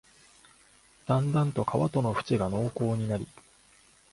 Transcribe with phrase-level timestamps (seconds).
[1.05, 3.27] だんだんと川との縁が濃厚になり、